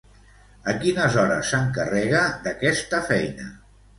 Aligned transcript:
A 0.71 0.73
quines 0.83 1.17
hores 1.23 1.51
s'encarrega 1.53 2.23
d'aquesta 2.47 3.05
feina? 3.13 3.49